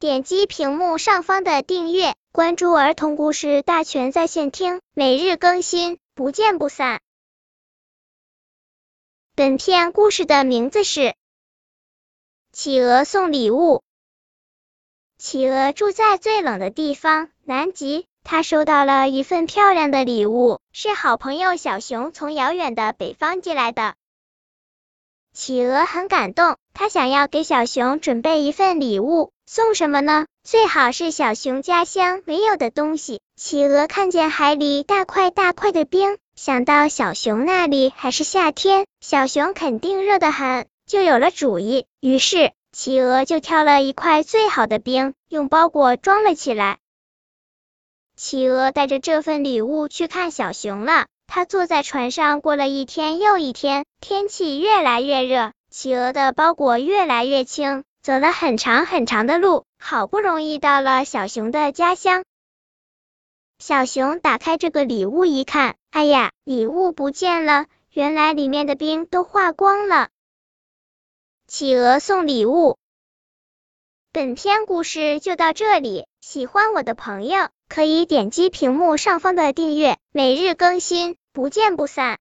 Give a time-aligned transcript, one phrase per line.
[0.00, 7.00] 点击屏幕上方的订阅，关注儿童故事大全在线听，每日更新，不见不散。
[9.34, 11.00] 本片故事的名字是
[12.52, 13.78] 《企鹅送礼物》。
[15.18, 18.06] 企鹅住在最冷的地方，南极。
[18.22, 23.96] 他收到了一份漂亮的礼物，是好朋友小熊从遥远的北方寄来的。
[25.32, 30.26] 企鹅很感动，他想要给小熊准备一份礼物，送什么呢？
[30.42, 33.20] 最好是小熊家乡没有的东西。
[33.36, 41.86] 企鹅看见海里大块大块的冰，想到小熊那里还是夏天，小熊肯定热得很，就有了主意。
[42.00, 46.78] 于是，企鹅就挑了一块最好的冰，用包裹装了起来。
[48.16, 51.06] 企鹅带着这份礼物去看小熊了。
[51.30, 62.24] 他坐在船上过了一天又一天，天气越来越热，企鹅的包裹越来越轻，走了很长很长的路，好不容易到了小熊的家乡。
[63.58, 70.08] 小熊打开这个礼物一看，哎呀，礼物不见了，原来里面的冰都化光了。
[71.46, 72.78] 企鹅送礼物。
[74.12, 81.17] 本篇故事就到这里，喜欢我的朋友可以点击屏幕上方的订阅，每日更新。
[81.32, 82.16] 不见不散。